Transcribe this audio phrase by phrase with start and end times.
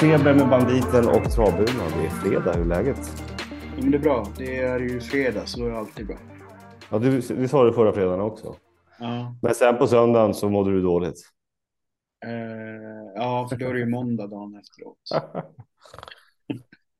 [0.00, 1.90] Travfeber med banditen och travbulan.
[1.98, 2.52] Det är fredag.
[2.52, 2.98] Hur är läget?
[3.50, 4.26] Ja, men det är bra.
[4.38, 6.16] Det är ju fredag så då är det alltid bra.
[6.90, 8.54] Ja, du, du sa det förra fredagen också.
[8.98, 11.20] Ja, Men sen på söndagen så mådde du dåligt.
[12.26, 12.32] eh,
[13.14, 14.98] ja för då är det ju måndag dagen efteråt.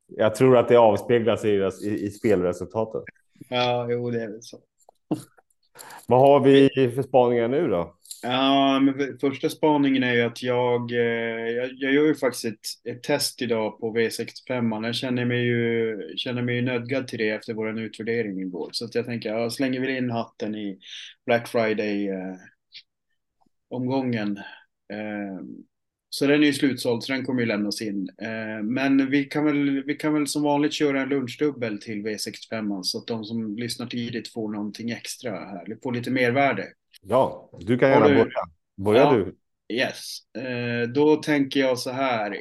[0.06, 1.48] Jag tror att det avspeglas i,
[1.84, 3.02] i, i spelresultatet.
[3.48, 4.58] Ja, jo det är väl så.
[6.06, 7.96] Vad har vi för spaningar nu då?
[8.22, 10.98] Ja, men för- första spaningen är ju att jag, eh,
[11.50, 14.84] jag, jag gör ju faktiskt ett, ett test idag på V65.
[14.86, 18.70] Jag känner mig ju, känner mig ju nödgad till det efter vår utvärdering igår.
[18.72, 20.78] Så att jag tänker, jag slänger väl in hatten i
[21.26, 22.34] Black Friday eh,
[23.68, 24.38] omgången.
[24.92, 25.40] Eh,
[26.12, 28.08] så den är ju slutsåld, så den kommer ju lämnas in.
[28.22, 32.82] Eh, men vi kan, väl, vi kan väl som vanligt köra en lunchdubbel till V65
[32.82, 36.66] så att de som lyssnar tidigt får någonting extra här, får lite mervärde.
[37.02, 38.32] Ja, du kan gärna du- börja.
[38.76, 39.12] Börja Ja.
[39.12, 39.36] du.
[39.74, 42.36] Yes, eh, då tänker jag så här.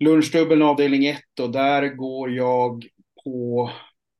[0.00, 2.86] Lunchdubbeln avdelning 1 och där går jag
[3.24, 3.70] på,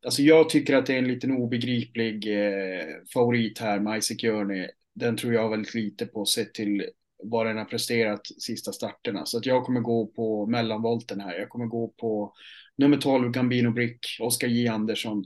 [0.05, 4.69] alltså jag tycker att det är en liten obegriplig eh, favorit här, Isaac Journey.
[4.95, 6.87] Den tror jag väldigt lite på sett till
[7.31, 9.27] vad den har presterat sista starterna.
[9.27, 11.39] Så att jag kommer gå på mellanvolten här.
[11.39, 12.33] Jag kommer gå på
[12.79, 15.25] nummer 12 Gambino Brick, Oskar J Andersson.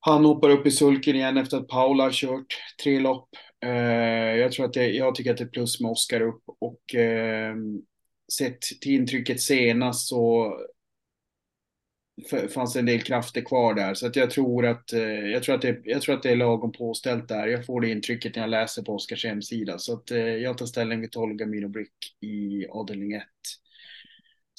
[0.00, 3.28] Han hoppar upp i sulken igen efter att Paula har kört tre lopp.
[3.64, 3.70] Eh,
[4.36, 7.54] jag, tror att det, jag tycker att det är plus med Oskar upp och eh,
[8.32, 10.54] sett till intrycket senast så
[12.54, 13.94] fanns en del krafter kvar där.
[13.94, 16.36] Så att jag, tror att, eh, jag, tror att det, jag tror att det är
[16.36, 17.46] lagom påställt där.
[17.46, 19.78] Jag får det intrycket när jag läser på Oskars hemsida.
[19.78, 23.24] Så att, eh, jag tar ställning vid 12 Gamino Brick i avdelning 1.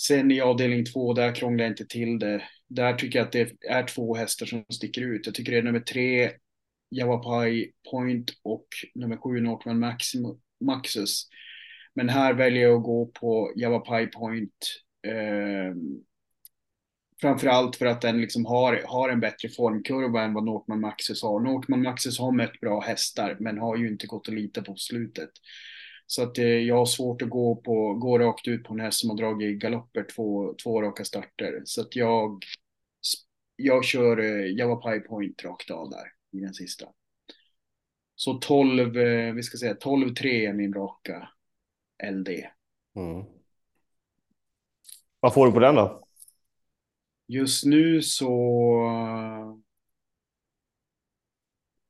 [0.02, 2.44] Sen i avdelning 2, där krånglar jag inte till det.
[2.68, 5.26] Där tycker jag att det är två hästar som sticker ut.
[5.26, 6.32] Jag tycker det är nummer 3
[6.90, 11.28] Javapai Point och nummer 7 Northman Maxim- Maxus.
[11.94, 14.82] Men här väljer jag att gå på Javapai Point.
[15.08, 15.76] Eh,
[17.22, 21.40] framförallt för att den liksom har, har en bättre formkurva än vad Northman Maxus har.
[21.40, 25.30] Northman Maxus har mött bra hästar men har ju inte gått att lita på slutet.
[26.06, 29.00] Så att eh, jag har svårt att gå, på, gå rakt ut på en häst
[29.00, 31.62] som har dragit galopper två, två raka starter.
[31.66, 32.44] Så att jag,
[33.56, 36.86] jag kör eh, Pie Point rakt av där i den sista.
[38.16, 41.30] Så 12, eh, vi ska säga 12-3 är min raka
[42.12, 42.30] LD.
[42.96, 43.26] Mm.
[45.20, 46.04] Vad får du på den då?
[47.32, 48.32] Just nu så...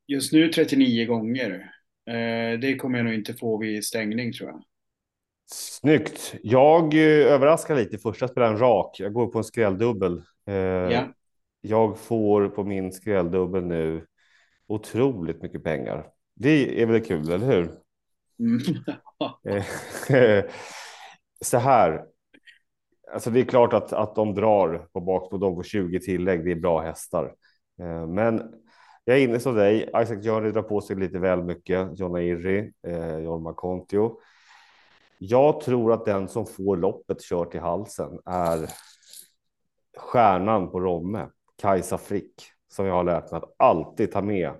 [0.06, 1.72] Just nu 39 gånger.
[2.06, 4.62] Eh, det kommer jag nog inte få vid stängning tror jag.
[5.52, 6.34] Snyggt.
[6.42, 7.98] Jag eh, överraskar lite.
[7.98, 9.00] Första spelar en rak.
[9.00, 10.22] Jag går på en skrälldubbel.
[10.46, 11.14] Eh, Ja.
[11.60, 14.06] Jag får på min skrälldubbel nu
[14.66, 16.06] otroligt mycket pengar.
[16.34, 17.70] Det är väl kul, eller hur?
[18.38, 18.60] Mm.
[21.40, 22.11] Så här.
[23.12, 26.44] Alltså det är klart att, att de drar på bak på de får 20 tillägg.
[26.44, 27.34] Det är bra hästar.
[27.80, 28.54] Eh, Men
[29.04, 29.82] jag är inne som dig.
[29.82, 31.98] Isaac Journey drar på sig lite väl mycket.
[31.98, 34.20] Jonna Irri, eh, Jorma Kontio.
[35.18, 38.68] Jag tror att den som får loppet kört i halsen är
[39.96, 41.28] stjärnan på Romme,
[41.62, 44.52] Kajsa Frick, som jag har lärt mig att alltid ta med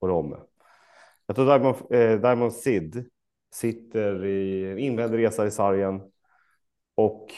[0.00, 0.36] på Romme.
[1.26, 3.10] Jag tror Diamond, eh, Diamond Sid
[3.54, 6.02] sitter i en invänd resa i sargen
[6.94, 7.34] och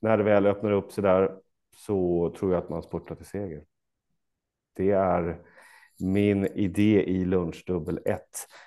[0.00, 1.30] när det väl öppnar upp sig där
[1.76, 3.64] så tror jag att man spurtar till seger.
[4.76, 5.40] Det är
[5.98, 8.20] min idé i lunchdubbel 1.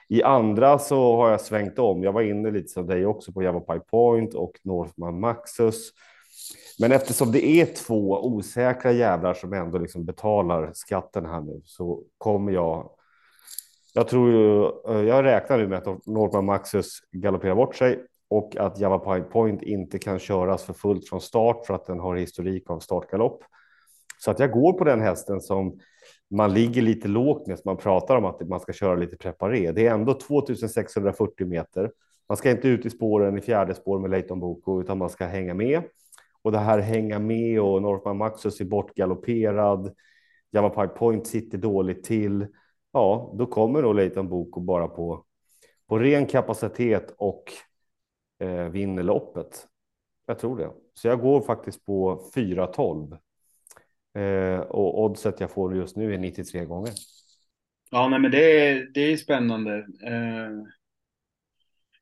[0.09, 2.03] I andra så har jag svängt om.
[2.03, 5.91] Jag var inne lite som dig också på Javapai Point och Northman Maxus.
[6.79, 12.03] Men eftersom det är två osäkra jävlar som ändå liksom betalar skatten här nu så
[12.17, 12.89] kommer jag.
[13.93, 18.55] Jag tror ju, eh, jag räknar nu med att Northman Maxus galopperar bort sig och
[18.57, 22.69] att Javapai Point inte kan köras för fullt från start för att den har historik
[22.69, 23.43] av startgalopp.
[24.19, 25.79] Så att jag går på den hästen som
[26.29, 27.59] man ligger lite lågt med.
[27.65, 29.71] Man pratar om att man ska köra lite preparé.
[29.71, 31.91] Det är ändå 2640 meter.
[32.29, 35.25] Man ska inte ut i spåren i fjärde spår med Leighton Boko utan man ska
[35.25, 35.81] hänga med.
[36.41, 39.95] Och det här hänga med och Northman Maxus är bortgalopperad.
[40.51, 42.47] Javapai Point sitter dåligt till.
[42.93, 45.23] Ja, då kommer då Leighton Boko bara på,
[45.87, 47.43] på ren kapacitet och
[48.39, 49.67] eh, vinner loppet.
[50.25, 50.71] Jag tror det.
[50.93, 53.17] Så jag går faktiskt på 4-12.
[54.15, 56.93] Eh, och oddset jag får just nu är 93 gånger.
[57.91, 59.77] Ja, nej, men det är, det är spännande.
[60.05, 60.51] Eh,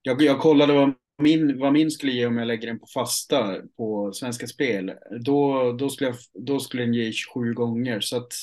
[0.01, 3.55] jag, jag kollade vad min, vad min skulle ge om jag lägger den på fasta
[3.77, 4.93] på Svenska Spel.
[5.25, 7.99] Då, då, skulle, jag, då skulle den ge 27 gånger.
[7.99, 8.33] Så att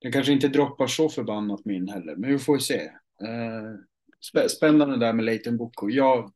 [0.00, 2.16] den kanske inte droppar så förbannat min heller.
[2.16, 2.80] Men vi får ju se.
[3.24, 5.88] Eh, spännande där med Leighton Boko.
[5.90, 6.32] Jag,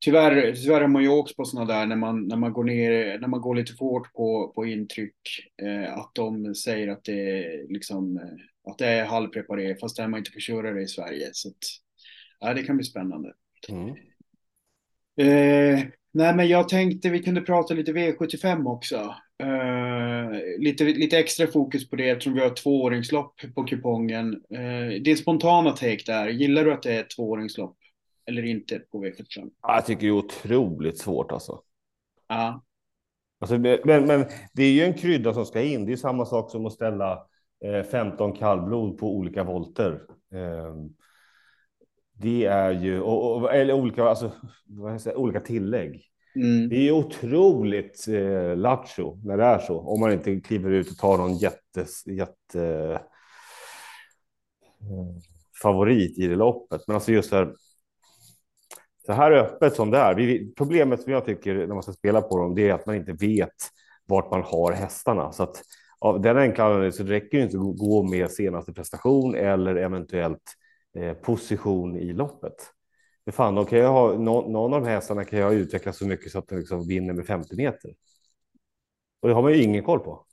[0.00, 3.18] tyvärr, tyvärr har man ju åkt på sådana där när man, när man går ner,
[3.18, 5.16] när man går lite för hårt på, på intryck.
[5.62, 10.08] Eh, att de säger att det är liksom, eh, att det är halvpreparerat fast där
[10.08, 11.30] man inte får köra det i Sverige.
[11.32, 11.54] Så att,
[12.40, 13.32] ja, det kan bli spännande.
[13.68, 13.88] Mm.
[15.18, 19.14] Eh, nej, men jag tänkte vi kunde prata lite V75 också.
[19.42, 24.42] Eh, lite, lite extra fokus på det eftersom vi har tvååringslopp på kupongen.
[24.50, 27.76] Eh, din spontana take där, gillar du att det är ett tvååringslopp?
[28.26, 29.50] Eller inte på V75?
[29.62, 31.60] Jag tycker det är otroligt svårt alltså.
[32.28, 32.62] Ja.
[33.38, 35.86] Alltså, men, men det är ju en krydda som ska in.
[35.86, 37.26] Det är samma sak som att ställa
[37.64, 40.02] eh, 15 kallblod på olika volter.
[40.32, 40.74] Eh,
[42.12, 44.32] det är ju och, och, eller olika, alltså,
[45.00, 46.02] säga, olika tillägg.
[46.36, 46.68] Mm.
[46.68, 49.80] Det är otroligt eh, lattjo när det är så.
[49.80, 53.00] Om man inte kliver ut och tar någon jätte, jätte
[54.80, 55.16] eh,
[55.62, 56.80] favorit i det loppet.
[56.86, 57.54] Men alltså just här,
[59.06, 60.14] så här öppet som det är.
[60.14, 62.96] Vi, problemet som jag tycker när man ska spela på dem, det är att man
[62.96, 63.70] inte vet
[64.06, 65.32] vart man har hästarna.
[65.32, 65.62] Så att
[65.98, 70.54] av den enkla anledningen så räcker det inte att gå med senaste prestation eller eventuellt
[70.96, 72.54] eh, position i loppet.
[73.24, 76.06] För fan, då kan jag ha, någon, någon av de hästarna kan jag utveckla så
[76.06, 77.90] mycket så att den liksom vinner med 50 meter.
[79.20, 80.26] Och det har man ju ingen koll på.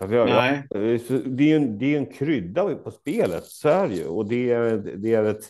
[0.00, 0.66] Jag, Nej.
[0.70, 4.06] Jag, det är en, det är en krydda på spelet, så är det ju.
[4.06, 5.48] Och det är, det är ett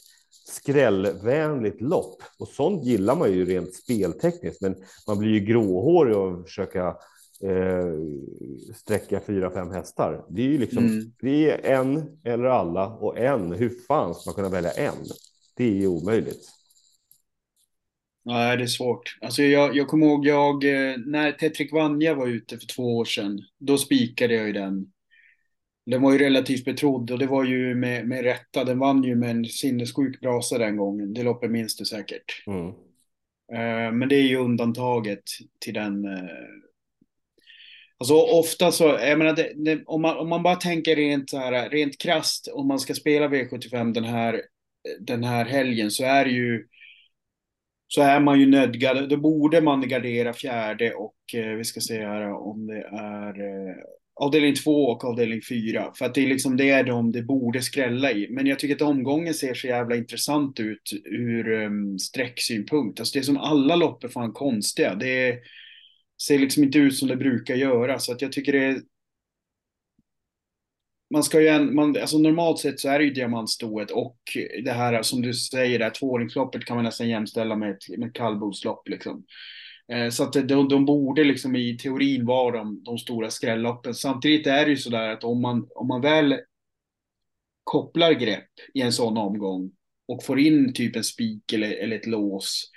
[0.51, 4.63] skrällvänligt lopp och sånt gillar man ju rent speltekniskt.
[4.63, 4.77] Men
[5.07, 6.97] man blir ju gråhårig och försöka
[7.43, 7.95] eh,
[8.75, 10.25] sträcka fyra, fem hästar.
[10.29, 11.13] Det är ju liksom mm.
[11.21, 13.53] det är en eller alla och en.
[13.53, 15.05] Hur fan ska man kunna välja en?
[15.57, 16.49] Det är ju omöjligt.
[18.25, 19.19] Nej, det är svårt.
[19.21, 23.05] Alltså jag, jag kommer ihåg jag, eh, när Tetrik Vanja var ute för två år
[23.05, 24.93] sedan, då spikade jag ju den
[25.91, 28.65] den var ju relativt betrodd och det var ju med, med rätta.
[28.65, 31.15] Den vann ju med en sinnessjuk brasa den gången.
[31.15, 32.43] Det loppet minns du säkert.
[32.47, 32.67] Mm.
[33.53, 35.23] Uh, men det är ju undantaget
[35.61, 36.05] till den.
[36.05, 36.31] Uh...
[37.99, 41.39] Alltså ofta så, jag menar, det, det, om, man, om man bara tänker rent så
[41.39, 44.43] här, rent krast om man ska spela V75 den här,
[45.01, 46.67] den här helgen så är ju
[47.93, 52.07] så är man ju nödgad, då borde man gardera fjärde och eh, vi ska se
[52.07, 53.75] här om det är eh,
[54.21, 55.93] avdelning två och avdelning fyra.
[55.95, 58.29] För att det är liksom det är de det borde skrälla i.
[58.31, 63.01] Men jag tycker att omgången ser så jävla intressant ut ur um, sträcksynpunkt.
[63.01, 64.95] Alltså det är som alla lopp är fan konstiga.
[64.95, 65.39] Det
[66.23, 67.99] ser liksom inte ut som det brukar göra.
[67.99, 68.81] Så att jag tycker det är
[71.15, 74.19] man ska ju en, man, alltså normalt sett så är det ju diamantstoet och
[74.65, 78.09] det här som du säger, det här tvååringsloppet kan man nästan jämställa med ett, med
[78.09, 79.25] ett kallblodslopp liksom.
[79.93, 83.95] Eh, så att de, de borde liksom i teorin vara de, de stora skrälloppen.
[83.95, 86.41] Samtidigt är det ju sådär att om man, om man väl
[87.65, 89.71] kopplar grepp i en sån omgång
[90.09, 92.71] och får in typ en spik eller, eller ett lås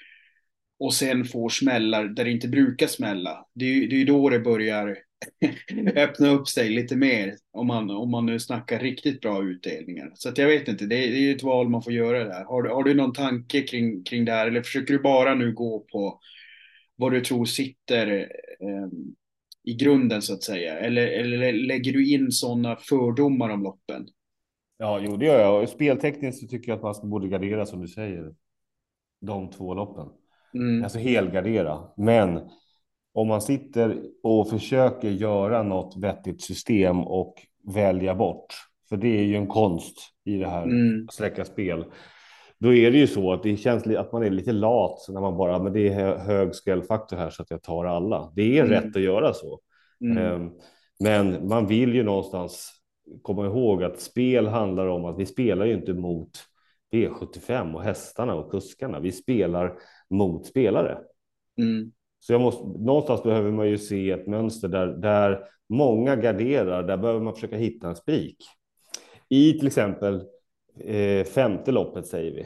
[0.80, 3.46] och sen får smällar där det inte brukar smälla.
[3.54, 4.98] Det är ju det är då det börjar
[5.96, 10.12] öppna upp sig lite mer om man, om man nu snackar riktigt bra utdelningar.
[10.16, 12.44] Så att jag vet inte, det är, det är ett val man får göra där.
[12.44, 15.80] Har, har du någon tanke kring, kring det här eller försöker du bara nu gå
[15.80, 16.20] på
[17.04, 18.20] vad du tror sitter
[18.60, 18.88] eh,
[19.64, 20.80] i grunden så att säga?
[20.80, 24.08] Eller, eller lägger du in sådana fördomar om loppen?
[24.78, 25.70] Ja, jo, det gör jag.
[25.70, 28.34] Speltekniskt så tycker jag att man borde gardera som du säger.
[29.22, 30.08] De två loppen.
[30.54, 30.84] Mm.
[30.84, 31.80] Alltså helgardera.
[31.98, 32.50] Men
[33.14, 37.36] om man sitter och försöker göra något vettigt system och
[37.74, 38.54] välja bort,
[38.90, 41.08] för det är ju en konst i det här mm.
[41.12, 41.86] sträcka spel
[42.64, 45.38] då är det ju så att det känns att man är lite lat när man
[45.38, 48.32] bara, men det är hög skrällfaktor här så att jag tar alla.
[48.36, 48.72] Det är mm.
[48.72, 49.60] rätt att göra så.
[50.02, 50.18] Mm.
[50.18, 50.52] Ehm,
[51.00, 52.72] men man vill ju någonstans
[53.22, 56.30] komma ihåg att spel handlar om att vi spelar ju inte mot
[56.92, 59.00] V75 och hästarna och kuskarna.
[59.00, 59.74] Vi spelar
[60.10, 60.98] mot spelare.
[61.58, 61.92] Mm.
[62.20, 65.40] Så jag måste, någonstans behöver man ju se ett mönster där, där
[65.70, 66.84] många garderar.
[66.84, 68.38] Där behöver man försöka hitta en sprik.
[69.30, 70.24] I till exempel
[70.80, 72.46] eh, femte loppet säger vi.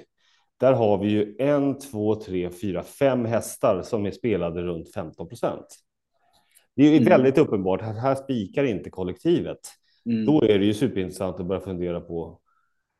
[0.60, 5.28] Där har vi ju en, två, tre, fyra, fem hästar som är spelade runt 15
[5.28, 5.66] procent.
[6.76, 7.10] Det är mm.
[7.10, 9.60] väldigt uppenbart att här spikar inte kollektivet.
[10.06, 10.26] Mm.
[10.26, 12.40] Då är det ju superintressant att börja fundera på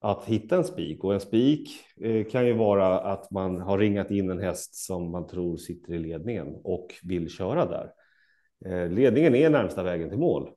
[0.02, 1.70] att hitta en spik och en spik
[2.02, 5.94] eh, kan ju vara att man har ringat in en häst som man tror sitter
[5.94, 7.92] i ledningen och vill köra där.
[8.66, 10.50] Eh, ledningen är närmsta vägen till mål.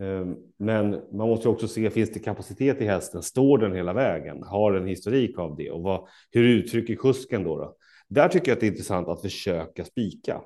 [0.00, 3.22] Ehm, men man måste också se, finns det kapacitet i hästen?
[3.22, 4.42] Står den hela vägen?
[4.42, 5.70] Har den historik av det?
[5.70, 7.76] Och vad, hur uttrycker kusken då, då?
[8.08, 10.40] Där tycker jag att det är intressant att försöka spika.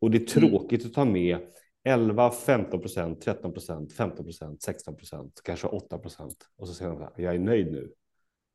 [0.00, 0.50] Och det är mm.
[0.50, 0.90] tråkigt mm.
[0.90, 1.38] att ta med
[1.84, 6.36] 11, 15 procent, 13 procent, 15 procent, 16 procent, kanske 8 procent.
[6.56, 7.92] Och så säger man jag är nöjd nu.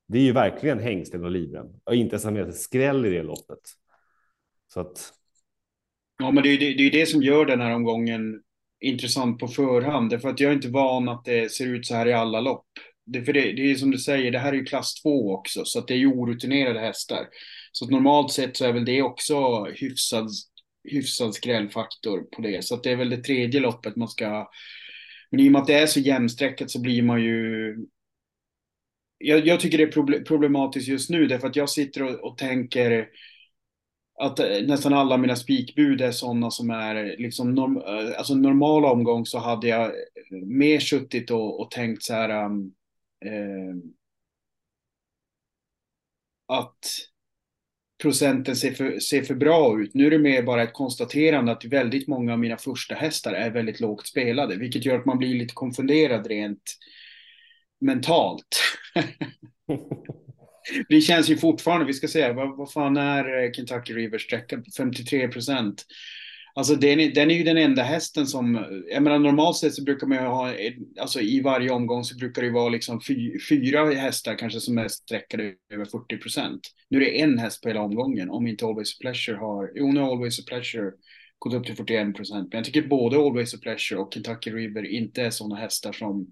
[0.07, 3.09] Det är ju verkligen hängsten och livrem och inte ens ha med sig skräll i
[3.09, 3.59] det loppet.
[4.73, 5.13] Så att.
[6.19, 8.43] Ja, men det är ju det, det, är det som gör den här omgången
[8.79, 10.09] intressant på förhand.
[10.09, 12.65] Därför att jag är inte van att det ser ut så här i alla lopp.
[13.05, 15.65] Det, för det, det är som du säger, det här är ju klass 2 också,
[15.65, 17.27] så att det är ju orutinerade hästar.
[17.71, 20.29] Så att normalt sett så är väl det också hyfsad,
[20.83, 22.65] hyfsad skrällfaktor på det.
[22.65, 24.49] Så att det är väl det tredje loppet man ska...
[25.31, 27.75] Men i och med att det är så jämnsträckat så blir man ju...
[29.17, 33.07] Jag, jag tycker det är problematiskt just nu, därför att jag sitter och, och tänker
[34.19, 38.85] att eh, nästan alla mina spikbud är sådana som är liksom norm, eh, alltså normal
[38.85, 42.73] omgång så hade jag eh, mer suttit och, och tänkt så här um,
[43.25, 43.75] eh,
[46.47, 47.09] att
[48.01, 49.93] procenten ser för, ser för bra ut.
[49.93, 53.49] Nu är det mer bara ett konstaterande att väldigt många av mina första hästar är
[53.49, 56.77] väldigt lågt spelade, vilket gör att man blir lite konfunderad rent
[57.81, 58.61] mentalt.
[60.89, 64.63] det känns ju fortfarande, vi ska säga, vad, vad fan är eh, Kentucky River sträckan?
[64.77, 65.85] 53 procent.
[66.53, 68.61] Alltså den är, den är ju den enda hästen som, eh,
[68.91, 70.53] jag menar normalt sett så brukar man ju ha,
[70.99, 74.87] alltså i varje omgång så brukar det vara liksom fy, fyra hästar kanske som är
[74.87, 76.61] sträckade över 40 procent.
[76.89, 79.91] Nu är det en häst på hela omgången, om inte Always a Pleasure har, jo
[79.91, 80.91] nu har Always a Pleasure
[81.39, 82.47] gått upp till 41 procent.
[82.51, 86.27] Men jag tycker både Always a Pleasure och Kentucky River inte är sådana hästar som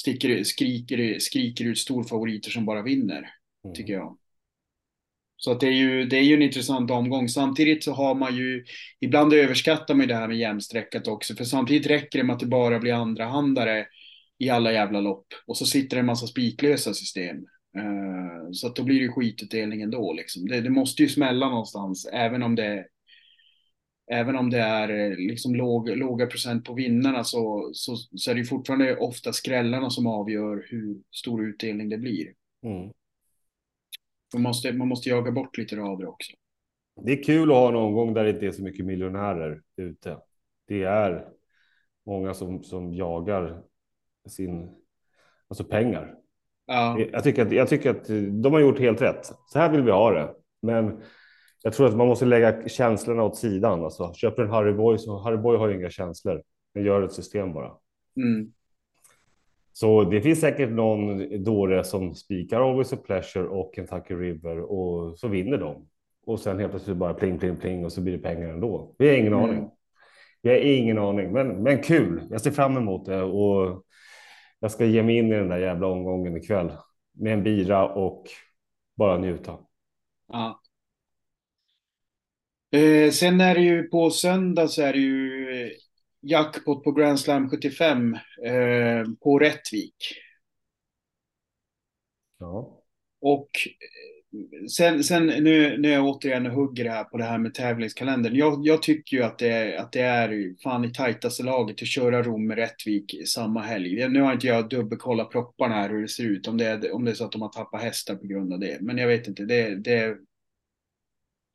[0.00, 3.30] sticker, skriker, skriker ut storfavoriter som bara vinner,
[3.64, 3.74] mm.
[3.74, 4.18] tycker jag.
[5.36, 7.28] Så att det är, ju, det är ju en intressant omgång.
[7.28, 8.64] Samtidigt så har man ju,
[9.00, 12.40] ibland överskattar man ju det här med jämnsträckat också, för samtidigt räcker det med att
[12.40, 13.86] det bara blir andrahandare
[14.38, 17.36] i alla jävla lopp och så sitter det en massa spiklösa system.
[17.76, 20.48] Uh, så att då blir det skitutdelning ändå liksom.
[20.48, 22.86] Det, det, måste ju smälla någonstans, även om det
[24.10, 28.44] Även om det är liksom låg, låga procent på vinnarna så, så, så är det
[28.44, 32.32] fortfarande ofta skrällarna som avgör hur stor utdelning det blir.
[32.62, 32.90] Mm.
[34.34, 36.32] Man måste, man måste jaga bort lite rader också.
[37.02, 40.18] Det är kul att ha en omgång där det inte är så mycket miljonärer ute.
[40.66, 41.28] Det är
[42.06, 43.62] många som, som jagar
[44.28, 44.70] sin,
[45.48, 46.14] alltså pengar.
[46.66, 47.00] Ja.
[47.12, 48.06] Jag, tycker att, jag tycker att
[48.42, 49.32] de har gjort helt rätt.
[49.46, 50.34] Så här vill vi ha det.
[50.62, 51.02] Men
[51.62, 53.84] jag tror att man måste lägga känslorna åt sidan.
[53.84, 56.42] Alltså, köper en Harry Boy så Harry Boy har ju inga känslor.
[56.74, 57.72] Den gör ett system bara.
[58.16, 58.52] Mm.
[59.72, 65.18] Så det finns säkert någon dåre som spikar Always a Pleasure och Kentucky River och
[65.18, 65.88] så vinner de.
[66.26, 68.94] Och sen helt plötsligt bara pling, pling, pling och så blir det pengar ändå.
[68.98, 69.44] Vi har ingen mm.
[69.44, 69.70] aning.
[70.40, 72.22] Jag har ingen aning, men, men kul.
[72.30, 73.82] Jag ser fram emot det och
[74.60, 76.72] jag ska ge mig in i den där jävla omgången ikväll
[77.12, 78.24] med en bira och
[78.96, 79.58] bara njuta.
[80.32, 80.60] Ja.
[82.70, 85.72] Eh, sen är det ju på söndag så är det ju
[86.22, 89.96] jackpot på Grand Slam 75 eh, på Rättvik.
[92.38, 92.82] Ja.
[93.20, 93.50] Och
[94.32, 97.54] eh, sen, sen nu, nu är jag återigen och hugger här på det här med
[97.54, 98.36] tävlingskalendern.
[98.36, 101.88] Jag, jag tycker ju att det, är, att det är fan i tajtaste laget att
[101.88, 104.08] köra Rom med Rättvik samma helg.
[104.08, 107.04] Nu har inte jag dubbelkollat propparna här hur det ser ut, om det, är, om
[107.04, 108.78] det är så att de har tappat hästar på grund av det.
[108.80, 110.16] Men jag vet inte, det, det,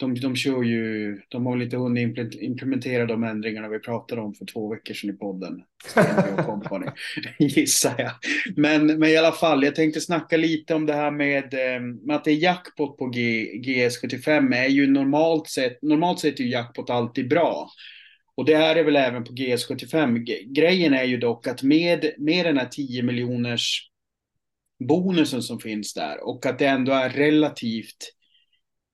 [0.04, 4.46] de, de kör ju, de har lite hunnit implementera de ändringarna vi pratade om för
[4.46, 5.64] två veckor sedan i podden.
[7.40, 8.12] Gissar jag.
[8.56, 12.16] Men, men i alla fall, jag tänkte snacka lite om det här med, eh, med
[12.16, 16.50] att det är jackpot på G, GS75 är ju normalt sett, normalt sett är ju
[16.50, 17.70] jackpot alltid bra.
[18.36, 20.20] Och det här är väl även på GS75.
[20.54, 23.90] Grejen är ju dock att med, med den här 10 miljoners
[24.88, 28.14] bonusen som finns där och att det ändå är relativt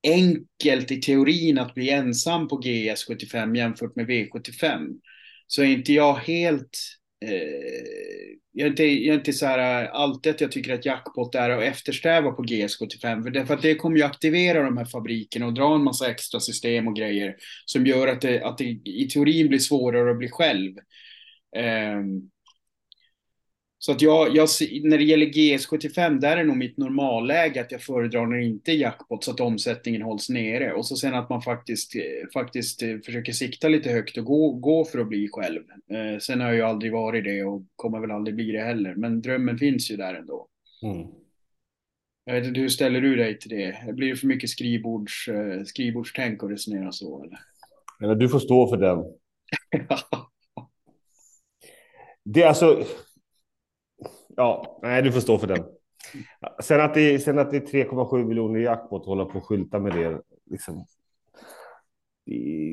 [0.04, 4.88] enkelt i teorin att bli ensam på GS75 jämfört med V75
[5.48, 6.78] så är inte jag helt
[7.26, 11.36] eh, jag, är inte, jag är inte så här alltid att jag tycker att jackpot
[11.36, 15.46] är att eftersträva på GS75 för därför att det kommer ju aktivera de här fabrikerna
[15.46, 19.10] och dra en massa extra system och grejer som gör att det, att det i
[19.14, 20.76] teorin blir svårare att bli själv.
[21.56, 22.00] Eh,
[23.82, 24.48] så att jag, jag,
[24.84, 28.72] när det gäller GS75, där är nog mitt normalläge att jag föredrar när det inte
[28.72, 30.74] är jackpot så att omsättningen hålls nere.
[30.74, 31.94] Och så sen att man faktiskt,
[32.34, 35.62] faktiskt eh, försöker sikta lite högt och gå, gå för att bli själv.
[35.92, 38.96] Eh, sen har jag ju aldrig varit det och kommer väl aldrig bli det heller.
[38.96, 40.48] Men drömmen finns ju där ändå.
[40.84, 41.08] Mm.
[42.26, 43.94] Jag vet inte, hur ställer du dig till det?
[43.94, 47.24] Blir det för mycket skrivbords, eh, skrivbordstänk och resonera så?
[47.24, 47.40] Eller?
[48.04, 49.04] eller du får stå för den.
[52.26, 52.86] det är alltså
[54.40, 55.64] Ja, nej, du får stå för den.
[56.62, 59.80] Sen att det, sen att det är 3,7 miljoner i jackpot hålla på och skylta
[59.80, 60.22] med det.
[60.50, 60.86] Liksom,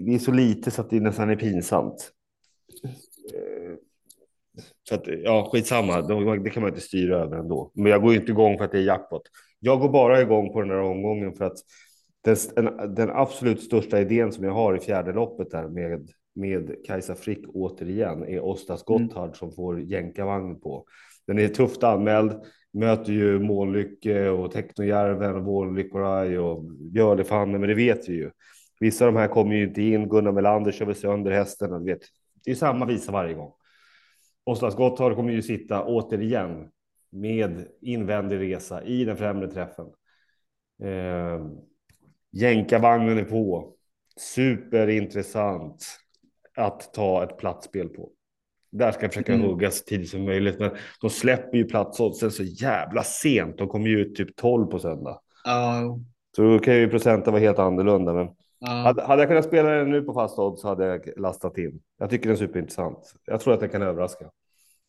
[0.04, 2.12] det är så lite så att det nästan är pinsamt.
[3.34, 3.74] Eh,
[4.88, 6.02] så att, ja, skitsamma,
[6.36, 7.70] det kan man inte styra över ändå.
[7.74, 9.22] Men jag går ju inte igång för att det är jackpot.
[9.58, 11.58] Jag går bara igång på den här omgången för att
[12.24, 12.36] den,
[12.94, 17.44] den absolut största idén som jag har i fjärde loppet där med, med Kajsa Frick
[17.48, 18.84] återigen är Ostas.
[18.84, 19.34] Gotthard mm.
[19.34, 20.84] som får jänkarvagn på.
[21.26, 22.32] Den är tufft anmäld,
[22.72, 28.30] möter ju Månlycke och Technojärven och Vårlyckoraj och Björlefanne, men det vet vi ju.
[28.80, 30.08] Vissa av de här kommer ju inte in.
[30.08, 31.72] Gunnar Melander kör väl sönder hästen.
[31.72, 32.00] Och vet,
[32.44, 33.52] det är samma visa varje gång.
[34.44, 36.68] Ostas Gotthard kommer ju sitta återigen
[37.10, 39.86] med invändig resa i den främre träffen.
[40.82, 41.46] Eh,
[42.32, 43.72] Jänkarvagnen är på.
[44.16, 45.86] Superintressant
[46.56, 48.10] att ta ett platsspel på.
[48.72, 49.46] Där ska jag försöka mm.
[49.46, 50.58] hugga så tidigt som möjligt.
[50.58, 50.70] Men
[51.00, 53.58] de släpper ju platsoddsen så jävla sent.
[53.58, 55.20] De kommer ju ut typ 12 på söndag.
[55.46, 55.96] Uh.
[56.36, 58.12] Så då kan ju procenten vara helt annorlunda.
[58.12, 58.34] Men uh.
[58.68, 61.80] hade, hade, jag kunnat spela den nu på fast odds så hade jag lastat in.
[61.98, 63.14] Jag tycker den är superintressant.
[63.24, 64.30] Jag tror att den kan överraska.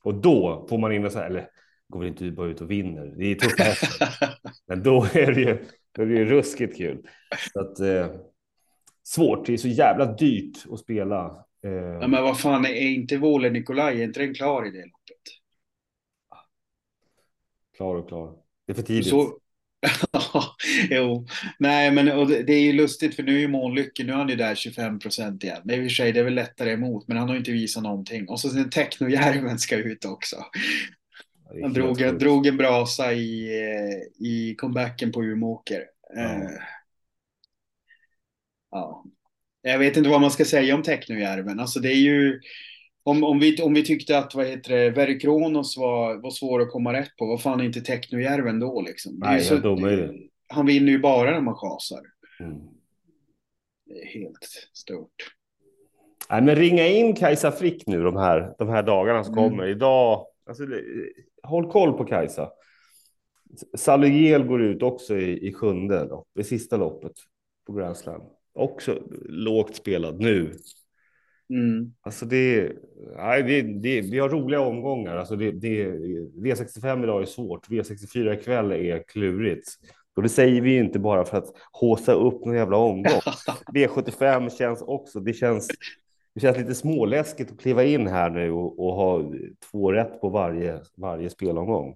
[0.04, 1.50] Och då får man in en så här, eller
[1.90, 3.14] går väl inte bara ut och vinner.
[3.18, 4.10] Det är tuffa hästar.
[4.68, 7.08] Men då är det ju, då är det ju ruskigt kul.
[7.54, 8.08] Så att, eh,
[9.04, 11.47] svårt, det är så jävla dyrt att spela.
[11.68, 11.98] Eh.
[12.02, 15.22] Ja, men vad fan, är inte Våle Nikolaj, är inte den klar i det loppet?
[17.76, 18.36] Klar och klar.
[18.66, 19.10] Det är för tidigt.
[19.10, 19.40] Så...
[20.90, 21.28] jo,
[21.60, 24.18] nej men och det, det, är ju lustigt för nu är ju Månlycke, nu är
[24.18, 25.62] han ju där 25 procent igen.
[25.64, 27.40] Det är i och för sig det är väl lättare emot, men han har ju
[27.40, 28.30] inte visat någonting.
[28.30, 30.36] Och så sen Technojärven ska ut också.
[31.62, 35.84] Han drog, drog en brasa i, eh, i comebacken på Umeåker.
[36.16, 36.22] Ja.
[36.22, 36.50] Uh,
[38.72, 39.06] ja.
[39.72, 41.60] Jag vet inte vad man ska säga om Technojärven.
[41.60, 42.42] Alltså det är ju...
[43.04, 46.62] Om, om, vi, om vi tyckte att vad heter det, Verry Kronos var, var svår
[46.62, 49.16] att komma rätt på, vad fan är inte Technojärven då liksom?
[49.20, 49.80] Nej, så.
[50.48, 52.02] Han vinner ju bara när man chasar.
[52.40, 52.58] Mm.
[53.86, 55.34] Det är helt stört.
[56.30, 59.50] Nej, men ringa in Kajsa Frick nu de här, de här dagarna som mm.
[59.50, 59.68] kommer.
[59.68, 60.64] Idag, alltså,
[61.44, 62.50] håll koll på Kajsa.
[63.78, 67.14] Salugel går ut också i, i sjunde lopp, i sista loppet
[67.66, 68.22] på Grand Slam.
[68.58, 70.52] Också lågt spelad nu.
[71.50, 71.94] Mm.
[72.02, 72.72] Alltså det,
[73.18, 75.16] nej, det, det, vi har roliga omgångar.
[75.16, 75.86] Alltså det, det,
[76.36, 77.70] V65 idag är svårt.
[77.70, 79.68] V64 ikväll är klurigt.
[80.16, 83.22] Och det säger vi inte bara för att håsa upp någon jävla omgång.
[83.74, 85.68] V75 känns också, det känns,
[86.34, 89.32] det känns lite småläskigt att kliva in här nu och, och ha
[89.72, 91.96] två rätt på varje, varje spelomgång.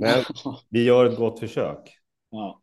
[0.00, 0.24] Men
[0.70, 1.96] vi gör ett gott försök.
[2.30, 2.60] Ja.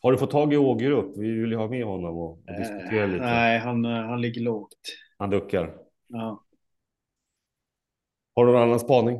[0.00, 1.16] Har du fått tag i Ågerup?
[1.16, 3.24] Vi vill ju ha med honom och, och diskutera eh, lite.
[3.24, 4.78] Nej, han, eh, han ligger lågt.
[5.18, 5.76] Han duckar.
[6.08, 6.44] Ja.
[8.34, 9.18] Har du någon annan spaning?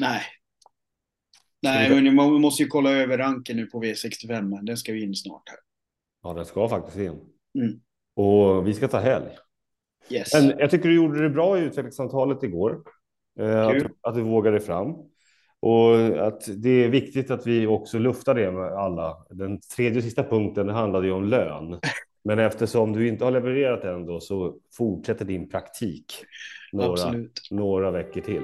[0.00, 0.22] Nej.
[1.62, 4.42] Nej, men man måste ju kolla över ranken nu på V65.
[4.42, 5.58] Men den ska vi in snart här.
[6.22, 7.20] Ja, den ska faktiskt in.
[7.58, 7.80] Mm.
[8.14, 9.30] Och vi ska ta helg.
[10.10, 10.34] Yes.
[10.34, 12.82] Men jag tycker du gjorde det bra i utvecklingssamtalet igår.
[13.40, 14.94] Eh, att, att du vågade fram.
[15.62, 19.16] Och att det är viktigt att vi också luftar det med alla.
[19.30, 21.78] Den tredje och sista punkten handlade ju om lön.
[22.24, 26.14] Men eftersom du inte har levererat än då så fortsätter din praktik
[26.72, 27.14] några,
[27.50, 28.42] några veckor till.